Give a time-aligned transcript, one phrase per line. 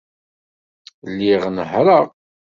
[1.11, 2.05] Lliɣ nehhṛeɣ.